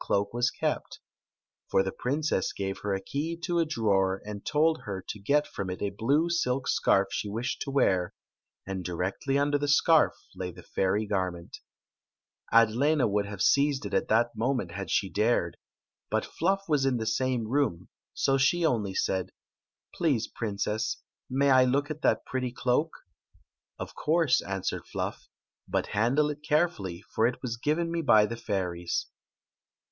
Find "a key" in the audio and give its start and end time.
2.95-3.37